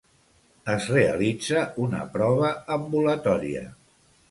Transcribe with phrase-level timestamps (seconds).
[0.75, 3.65] Es realitza una prova ambulatòria.